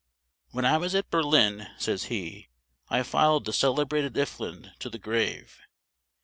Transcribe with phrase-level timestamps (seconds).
[0.49, 2.49] "When I was at Berlin," says he,
[2.89, 5.59] "I followed the celebrated Iffland to the grave.